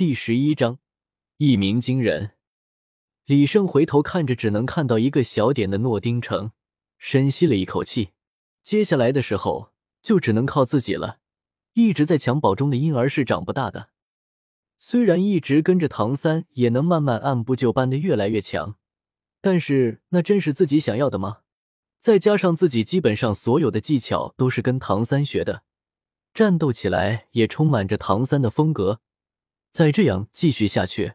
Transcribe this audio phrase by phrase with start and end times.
[0.00, 0.78] 第十一章，
[1.36, 2.30] 一鸣惊人。
[3.26, 6.52] 李胜回头看着只能看到一个小点的诺丁城，
[6.96, 8.12] 深吸了一口气。
[8.62, 11.18] 接下来的时候就只能靠自己了。
[11.74, 13.90] 一直在襁褓中的婴儿是长不大的。
[14.78, 18.76] 虽然一直跟着唐三，也能慢慢按部就班的越来越强，
[19.42, 21.40] 但是那真是自己想要的吗？
[21.98, 25.64] 再加上自己基本上所有的技巧都是跟唐三学的。
[26.32, 29.02] 战斗起来也充满着唐三的风格，
[29.70, 31.14] 再这样继续下去，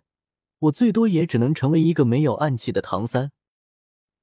[0.60, 3.32] 我最多也只能成为一个没有暗器的唐三。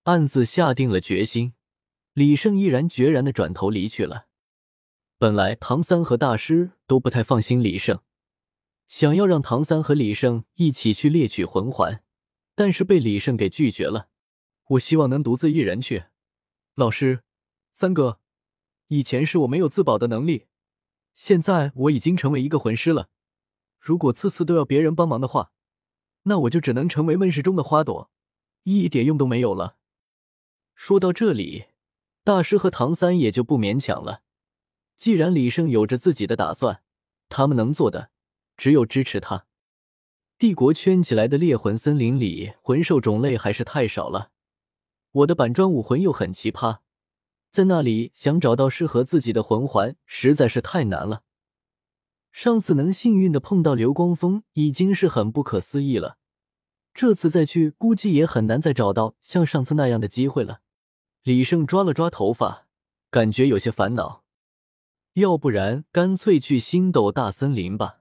[0.05, 1.55] 暗自下定了决心，
[2.15, 4.27] 李胜毅然决然的转头离去了。
[5.19, 8.01] 本来唐三和大师都不太放心李胜，
[8.87, 12.03] 想要让唐三和李胜一起去猎取魂环，
[12.55, 14.09] 但是被李胜给拒绝了。
[14.71, 16.05] 我希望能独自一人去。
[16.75, 17.23] 老师，
[17.75, 18.19] 三哥，
[18.89, 20.47] 以前是我没有自保的能力。
[21.15, 23.11] 现在我已经成为一个魂师了，
[23.83, 25.51] 如果次次都要别人帮忙的话，
[26.23, 28.13] 那我就只能成为闷室中的花朵，
[28.63, 29.77] 一点用都没有了。
[30.77, 31.65] 说到这里，
[32.23, 34.23] 大师和唐三也就不勉强了。
[34.97, 36.85] 既然李胜有着自己的打算，
[37.29, 38.11] 他们能做的
[38.57, 39.47] 只有支持他。
[40.39, 44.31] 帝国圈起来的猎魂森林里，魂兽种类还是太少了，
[45.11, 46.79] 我的板砖武魂又很奇葩。
[47.51, 51.25] 在那里想找到适合自己的魂环实在是太难了。
[52.33, 56.17] 上次能幸运的碰到流光峰已经是很不可思议了，
[56.93, 60.63] 这次再去估计也很难再找到像上次那样的机会了。
[61.23, 62.67] 李胜抓了抓头发，
[63.11, 64.25] 感觉有些烦恼。
[65.15, 68.01] 要不然干脆去星斗大森林吧，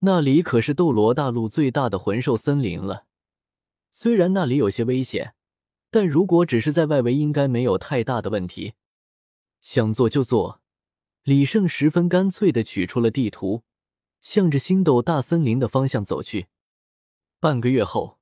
[0.00, 3.04] 那里可是斗罗大陆最大的魂兽森林了。
[3.92, 5.34] 虽然那里有些危险。
[5.90, 8.74] 但如果只是在外围，应该没有太大的问题。
[9.62, 10.60] 想做就做，
[11.28, 13.62] 李胜十分干脆的取出了地图，
[14.22, 16.46] 向着星斗大森林的方向走去。
[17.38, 18.18] 半个月后，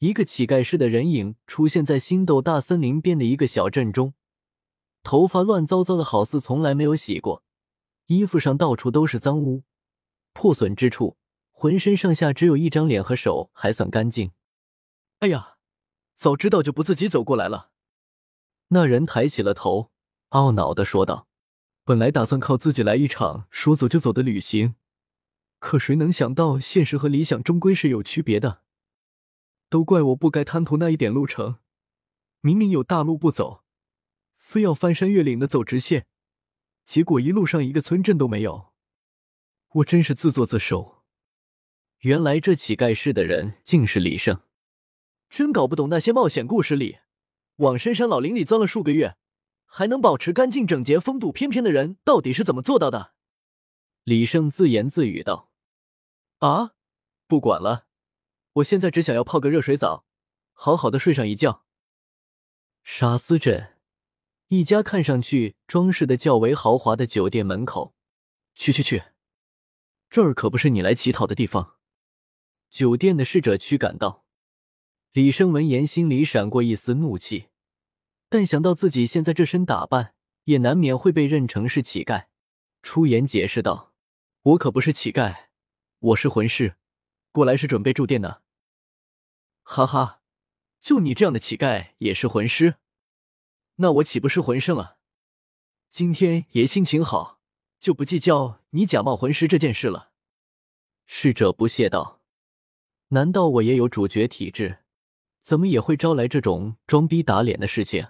[0.00, 4.14] 一个乞丐式的人影出现在星斗大森林边的一个小镇中，
[5.04, 7.44] 头发乱糟糟的，好似从来没有洗过，
[8.06, 9.62] 衣服上到处都是脏污，
[10.32, 11.16] 破损之处，
[11.52, 14.32] 浑身上下只有一张脸和手还算干净。
[15.20, 15.58] 哎呀！
[16.16, 17.70] 早知道就不自己走过来了。
[18.70, 19.92] 那人抬起了头，
[20.30, 21.28] 懊恼的说道
[21.84, 24.76] ：“本来打算靠自己来一场说走就走的旅行，
[25.58, 28.62] 可谁能想到现实和理想终归是有区别的。
[29.68, 31.56] 都怪我不该贪图那一点路程，
[32.40, 33.64] 明明有大路不走，
[34.38, 36.06] 非要翻山越岭的走直线，
[36.84, 38.72] 结果一路上一个村镇都没有。
[39.76, 41.02] 我真是自作自受。
[42.00, 44.42] 原来这乞丐式的人竟是李胜。”
[45.30, 46.98] 真搞不懂那些冒险故事里，
[47.56, 49.16] 往深山老林里钻了数个月，
[49.74, 53.14] 还能保持干净整洁、风度翩翩的人，到底是怎么做到的？
[54.04, 55.50] 李胜自言自语道
[56.40, 56.72] ：“啊，
[57.26, 57.86] 不管了，
[58.52, 60.04] 我现在只想要泡个热水澡，
[60.52, 61.64] 好好的睡上一觉。”
[62.84, 63.78] 沙斯镇
[64.48, 67.94] 一家看上去装饰的较为豪华的酒店门口，
[68.54, 69.04] 去去去，
[70.10, 71.78] 这儿可不是你来乞讨的地方。
[72.68, 74.26] 酒店的侍者驱赶道。
[75.12, 77.48] 李胜闻言，心里闪过一丝怒气，
[78.32, 82.28] 但想到自己现在这身打扮，也难免会被认成是乞丐，
[82.82, 83.92] 出言解释道
[84.40, 85.48] ：“我可不是乞丐，
[85.98, 86.76] 我是魂师，
[87.30, 88.40] 过来是准备住店的。”
[89.64, 90.22] 哈哈，
[90.80, 92.76] 就你这样的乞丐也是魂师？
[93.76, 94.96] 那我岂不是魂圣了？
[95.90, 97.38] 今天爷心情好，
[97.78, 100.12] 就不计较你假冒魂师这件事了。
[101.04, 102.22] 侍者不屑道
[103.08, 104.78] ：“难道我也有主角体质？”
[105.42, 108.06] 怎么也会招来这种装逼打脸的事情？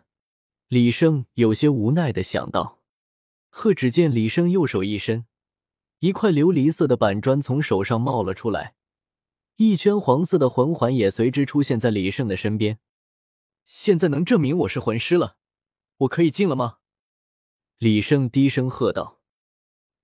[0.72, 2.80] 李胜有些无奈的想到。
[3.50, 5.26] 呵，只见李胜右手一伸，
[5.98, 8.74] 一块琉璃色的板砖从手上冒了出来，
[9.56, 12.78] 一圈黄色的魂环也随之出现在李胜的身边。
[13.66, 15.36] 现在能证明我是魂师了，
[15.98, 16.78] 我可以进了吗？
[17.76, 19.20] 李胜低声喝道。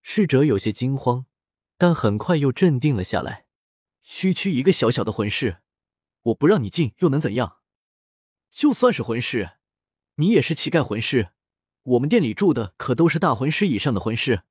[0.03, 1.25] 侍者有些惊慌，
[1.79, 3.47] 但很快又镇定了下来。
[4.03, 5.63] 区区一个小小的魂师。
[6.25, 7.61] 我不让你进又能怎样？
[8.51, 9.53] 就算是魂师，
[10.21, 11.31] 你也是乞丐魂师。
[11.83, 14.43] 我们店里住的可都是大魂师以上的魂师。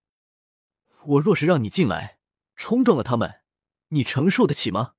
[1.06, 2.19] 我若是让你进来，
[2.56, 3.42] 冲撞了他们，
[3.90, 4.94] 你承受得起吗？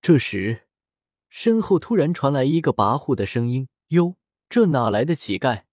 [0.00, 0.68] 这时，
[1.28, 4.16] 身后突然传来一个跋扈的声音：“哟，
[4.48, 5.64] 这哪来的乞丐？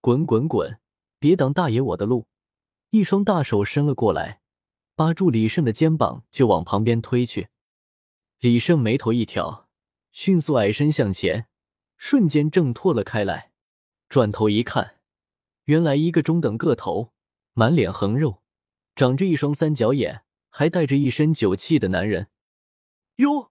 [0.00, 0.80] 滚滚滚！
[1.18, 2.26] 别挡大爷我的路！”
[2.90, 4.40] 一双大手伸了过来，
[4.94, 7.48] 扒住李胜的肩膀就往旁边推去。
[8.40, 9.68] 李胜眉头一挑，
[10.10, 11.48] 迅速矮身向前，
[11.96, 13.52] 瞬间挣脱了开来。
[14.08, 15.00] 转头一看，
[15.64, 17.12] 原来一个中等个头、
[17.52, 18.42] 满脸横肉、
[18.94, 22.28] 长着一双三角眼、还带着一身酒气的男人。
[23.16, 23.50] 哟，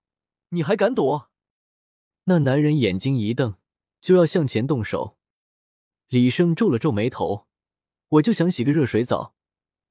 [0.50, 1.32] 你还敢躲？
[2.26, 3.56] 那男人眼睛一瞪，
[4.00, 5.18] 就要向前动手。
[6.08, 7.48] 李胜皱了皱眉头，
[8.08, 9.36] 我就想洗个热水澡，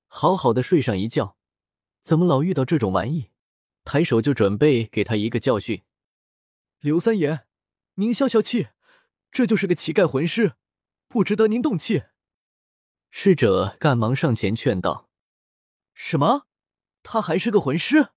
[0.06, 1.36] 好好的睡上一觉，
[2.00, 3.30] 怎么老遇到这种玩意？
[3.84, 5.82] 抬手就准备给他一个教训。
[6.80, 7.44] 刘三爷，
[7.96, 8.68] 您消消气，
[9.30, 10.54] 这就是个乞丐魂师，
[11.08, 12.04] 不值得您动气。
[13.10, 15.10] 侍者赶忙上前劝道
[15.92, 16.46] ：“什么？
[17.02, 18.08] 他还是个魂师？”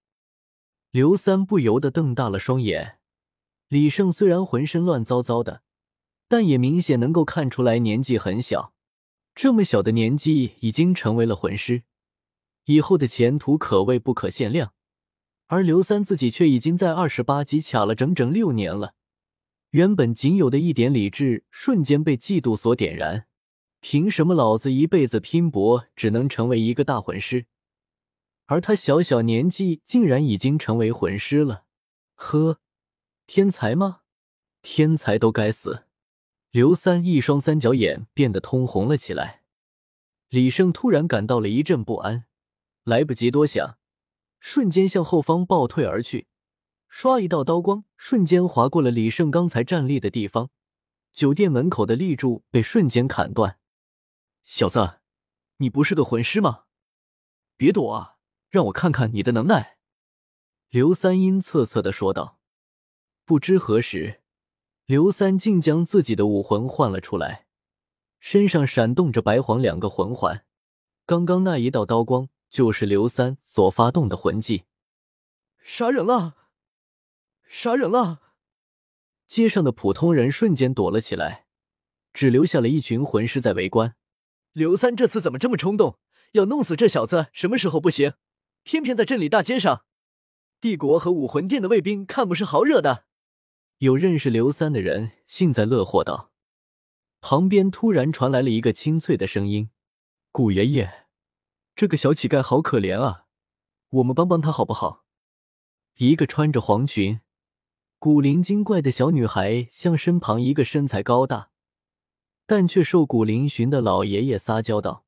[0.92, 3.00] 刘三不由得瞪大了双眼。
[3.68, 5.62] 李胜虽然浑身乱糟糟的，
[6.30, 8.74] 但也明显能够看出来年纪很小。
[9.33, 11.83] 这么小的年纪已经成为了魂师，
[12.63, 14.74] 以后的前途可谓不可限量。
[15.48, 18.94] 而刘三自己却已经在二十八级卡了整整六年了，
[19.75, 23.27] 原本仅有的一点理智瞬间被嫉妒所点燃。
[23.81, 27.48] 凭什么老子一辈子拼搏只能成为一个大魂师，
[28.45, 31.66] 而他小小年纪竟然已经成为魂师了？
[32.13, 32.62] 呵，
[33.27, 34.04] 天才吗？
[34.62, 35.83] 天才都该死！
[36.51, 39.42] 刘三一双三角眼变得通红了起来。
[40.30, 42.24] 李胜突然感到了一阵不安，
[42.86, 43.77] 来不及多想，
[44.39, 46.27] 瞬间向后方暴退而去。
[46.97, 50.50] 唰，一道刀光瞬间划过了李胜刚才站立的地方，
[51.12, 53.59] 酒店门口的立柱被瞬间砍断。
[54.45, 55.01] 小子，
[55.57, 56.63] 你不是个魂师吗？
[57.57, 58.15] 别躲啊，
[58.50, 59.75] 让我看看你的能耐！”
[60.71, 62.39] 刘三阴恻恻的说道。
[63.25, 64.21] 不知何时，
[64.86, 67.48] 刘三竟将自己的武魂换了出来，
[68.21, 70.45] 身上闪动着白黄两个魂环。
[71.06, 74.63] 刚刚那一道刀光，就是刘三所发动的魂技。
[75.62, 76.38] 杀人了！
[77.47, 78.21] 杀人了！
[79.27, 81.45] 街上的普通人瞬间躲了起来，
[82.13, 83.95] 只留下了一群魂师在围观。
[84.53, 86.00] 刘三这次怎么这么冲动？
[86.33, 88.13] 要弄死这小子，什么时候不行？
[88.63, 89.86] 偏偏在镇里大街上，
[90.59, 93.06] 帝国和武魂殿的卫兵看不是好惹的。
[93.80, 96.31] 有认识刘三的人幸灾乐祸道。
[97.21, 99.69] 旁边突然传来了一个清脆的声音
[100.31, 101.07] ：“古爷爷，
[101.75, 103.25] 这个小乞丐好可怜啊，
[103.89, 105.06] 我们帮帮他好不好？”
[105.98, 107.21] 一个穿着黄裙、
[108.05, 111.49] 古灵精怪的小女孩向身旁一个身材高大。
[112.45, 115.07] 但却瘦骨嶙峋的老爷爷撒娇道：“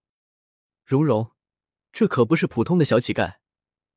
[0.83, 1.29] 蓉蓉，
[1.91, 3.35] 这可不是普通的小乞丐。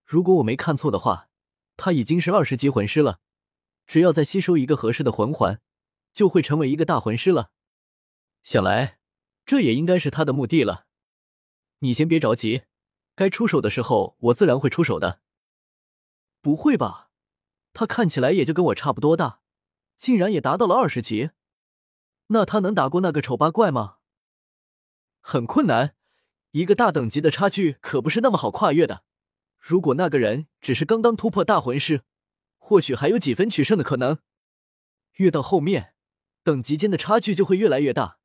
[0.05, 1.31] 如果我没看错的话，
[1.79, 3.21] 他已经是二十级魂师了。
[3.87, 5.63] 只要再吸收一个合适的魂环，
[6.13, 7.53] 就会成为一个大魂师了。
[8.43, 8.99] 想来，
[9.47, 10.85] 这也应该是他的目的了。
[11.79, 12.65] 你先别着急，
[13.15, 15.23] 该出手的时候，我自然会出手的。
[16.43, 17.10] 不会吧？
[17.73, 19.41] 他看起来也就跟我差不多大，
[19.97, 21.31] 竟然也达到了二十级。”
[22.33, 23.97] 那他能打过那个丑八怪吗？
[25.21, 25.95] 很困难，
[26.53, 29.05] 一个大等级的差距可不是那么好跨越的。
[29.59, 32.03] 如果那个人只是刚刚突破大魂师，
[32.59, 34.19] 或许还有几分取胜的可能。
[35.17, 35.95] 越到后面，
[36.43, 38.19] 等级间的差距就会越来越大，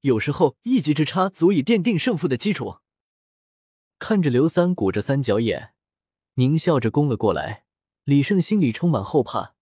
[0.00, 2.78] 有时候一级之差足以奠定胜负的基础。
[3.98, 5.74] 看着刘三鼓着三角眼，
[6.36, 7.64] 狞笑着攻了过来，
[8.08, 9.54] 李胜心里充满后怕。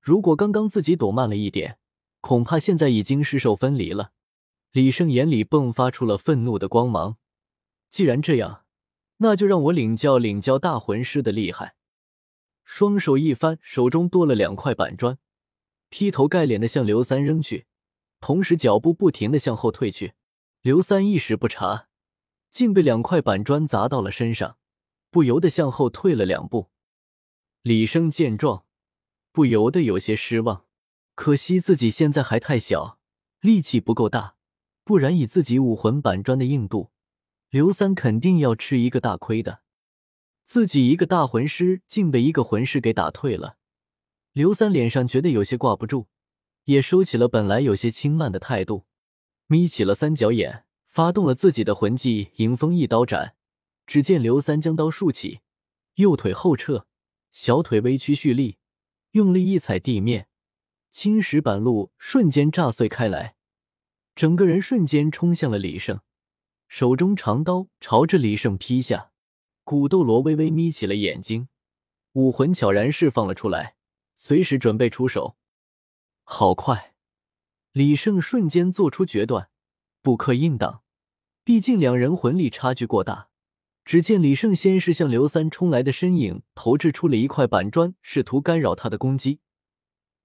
[0.00, 1.78] 如果刚刚自己躲慢了一点。
[2.20, 4.10] 恐怕现在已经尸首分离了。
[4.72, 7.18] 李胜眼里迸发出了愤怒的光芒。
[7.88, 8.64] 既然这样，
[9.18, 11.76] 那就让我领教领教大魂师的厉害。
[12.64, 15.18] 双手一翻，手中多了两块板砖，
[15.88, 17.66] 劈头盖脸的向刘三扔去，
[18.18, 20.14] 同时脚步不停的向后退去。
[20.60, 21.86] 刘三一时不察，
[22.50, 24.56] 竟被两块板砖砸到了身上，
[25.12, 26.72] 不由得向后退了两步。
[27.66, 28.64] 李生见状，
[29.32, 30.66] 不由得有些失望。
[31.16, 33.00] 可惜自己现在还太小，
[33.40, 34.36] 力气不够大，
[34.84, 36.92] 不然以自己武魂板砖的硬度，
[37.50, 39.62] 刘三肯定要吃一个大亏的。
[40.44, 43.56] 自己一个大魂师竟被一个魂师给打退了，
[44.32, 46.06] 刘三脸上觉得有些挂不住，
[46.66, 48.84] 也收起了本来有些轻慢的态度，
[49.48, 53.34] 眯起了三角眼，发动了自己的魂技迎风一刀斩。
[53.88, 55.40] 只见刘三将刀竖起，
[55.96, 56.86] 右腿后撤，
[57.38, 58.56] 小腿微屈蓄力，
[59.10, 60.28] 用力一踩地面。
[60.90, 63.36] 青石板路瞬间炸碎开来，
[64.14, 66.00] 整个人瞬间冲向了李胜，
[66.66, 69.12] 手中长刀朝着李胜劈下。
[69.64, 71.48] 古斗罗微微眯起了眼睛，
[72.12, 73.76] 武魂悄然释放了出来，
[74.14, 75.36] 随时准备出手。
[76.22, 76.94] 好快！
[77.72, 79.50] 李胜瞬间做出决断，
[80.00, 80.82] 不可硬挡。
[81.44, 83.25] 毕竟两人魂力差距过大。
[83.86, 89.38] 只见李胜先是向刘三冲来的身影投掷出了一块板砖，试图干扰他的攻击。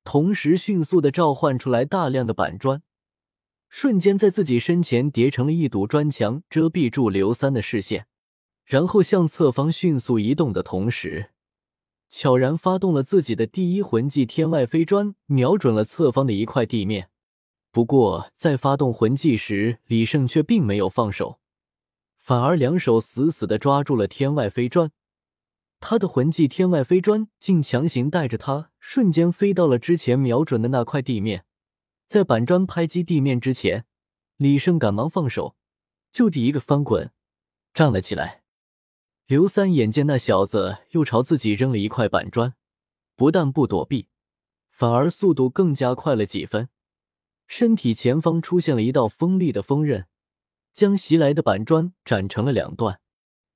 [0.03, 2.81] 同时，迅速的召唤出来大量的板砖，
[3.69, 8.07] 瞬间在自己身前叠成了一堵砖墙，遮蔽住刘三的视线。
[8.65, 11.29] 然后向侧方迅速移动的同时，
[12.09, 17.09] 悄然发动了自己的第一魂技天外飞砖，瞄准了侧方的一块地面。
[17.71, 21.39] 不过，在发动魂技时，李胜却并没有放手，
[22.21, 24.91] 反而两手死死的抓住了天外飞砖。
[25.79, 31.45] 他的魂技天外飞砖竟强行带着他瞬间飞到了之前瞄准的那块地面。
[32.05, 33.85] 在板砖拍击地面之前，
[34.37, 35.55] 李胜赶忙放手，
[36.11, 37.11] 就地一个翻滚，
[37.73, 38.43] 站了起来。
[39.25, 42.53] 刘三眼见那小子又朝自己扔了一块板砖，
[43.15, 44.09] 不但不躲避，
[44.69, 46.69] 反而速度更加快了几分。
[47.47, 50.05] 身体前方出现了一道锋利的锋刃，
[50.73, 52.99] 将袭来的板砖斩成了两段。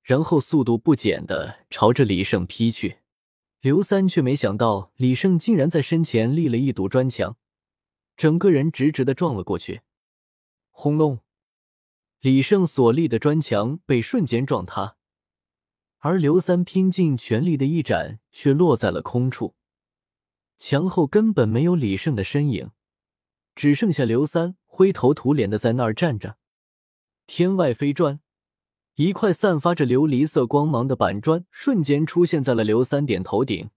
[0.03, 3.00] 然后速度不减的朝着李胜劈去，
[3.60, 7.38] 刘三却没想到李胜竟然在身前立了一堵砖墙，
[8.15, 9.81] 整个人直直的撞了过去。
[10.69, 11.22] 轰隆！
[12.19, 14.98] 李胜所立的砖墙被瞬间撞塌，
[15.98, 19.55] 而刘三拼尽全力的一斩却落在了空处，
[20.60, 22.69] 墙后根本没有李胜的身影，
[23.55, 26.38] 只剩下刘三灰头土脸的在那儿站着。
[27.27, 28.20] 天外飞砖。
[28.96, 33.70] 一块散发着琉璃色光芒的板砖瞬间出现在了刘三点头顶，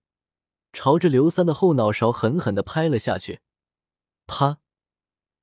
[0.73, 3.40] 朝着刘三的后脑勺狠狠的拍了下去。
[4.28, 4.61] 啪！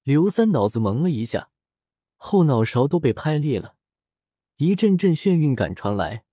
[0.03, 1.49] 刘三脑子蒙了一下，
[2.15, 3.75] 后脑勺都被拍裂了，
[4.55, 6.23] 一阵阵眩晕感传来。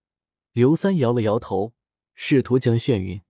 [0.53, 1.75] 刘三摇了摇头，
[2.15, 3.23] 试图将眩晕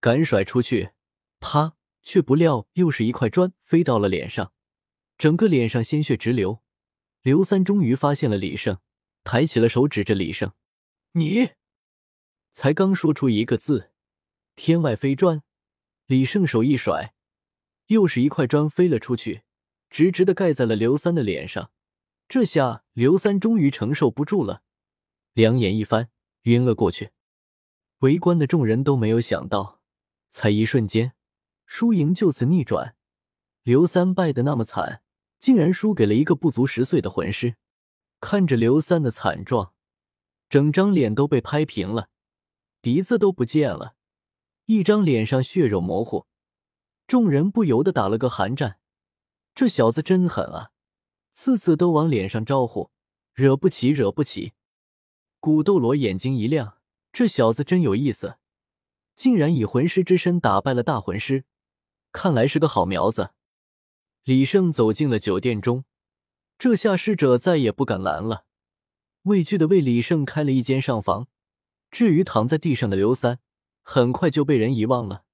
[0.00, 0.92] 感甩出去。
[1.40, 1.74] 啪！
[2.02, 4.52] 却不料又是一块砖飞到了脸上，
[5.18, 6.62] 整个脸上鲜血直流。
[7.22, 8.78] 刘三终于发现了李胜。
[9.24, 10.52] 抬起了手，指着李胜
[11.12, 11.50] ：“你！”
[12.50, 13.90] 才刚说出一个字
[14.56, 15.42] ，“天外飞砖”，
[16.06, 17.12] 李胜手一甩，
[17.88, 19.42] 又是一块砖飞了出去，
[19.90, 21.70] 直直的盖在了刘三的脸上。
[22.26, 24.62] 这下刘三终于承受不住了，
[25.34, 26.08] 两眼一翻，
[26.42, 27.10] 晕了过去。
[27.98, 29.82] 围观的众人都没有想到，
[30.30, 31.12] 才一瞬间，
[31.66, 32.96] 输赢就此逆转。
[33.62, 35.02] 刘三败得那么惨，
[35.38, 37.56] 竟然输给了一个不足十岁的魂师。
[38.20, 39.72] 看着刘三的惨状，
[40.48, 42.08] 整张脸都被拍平了，
[42.80, 43.94] 鼻子都不见了，
[44.66, 46.26] 一张脸上血肉模糊，
[47.06, 48.80] 众人不由得打了个寒战。
[49.54, 50.70] 这小子真狠啊，
[51.32, 52.90] 次次都往脸上招呼，
[53.34, 54.52] 惹不起，惹不起。
[55.38, 56.78] 古斗罗眼睛一亮，
[57.12, 58.38] 这小子真有意思，
[59.14, 61.44] 竟然以魂师之身打败了大魂师，
[62.10, 63.30] 看来是个好苗子。
[64.28, 65.86] 李胜走进了酒店中。
[66.58, 68.44] 这下侍者再也不敢拦了，
[69.22, 71.28] 畏惧的为李胜开了一间上房。
[71.90, 73.38] 至于躺在地上的刘三，
[73.82, 75.24] 很快就被人遗忘了。